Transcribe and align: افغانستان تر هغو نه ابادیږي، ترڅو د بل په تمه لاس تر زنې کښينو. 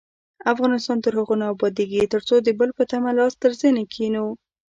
افغانستان 0.53 0.97
تر 1.05 1.13
هغو 1.19 1.35
نه 1.41 1.45
ابادیږي، 1.53 2.11
ترڅو 2.13 2.35
د 2.41 2.49
بل 2.59 2.69
په 2.77 2.83
تمه 2.91 3.11
لاس 3.17 3.33
تر 3.41 3.51
زنې 3.61 3.83
کښينو. 3.91 4.25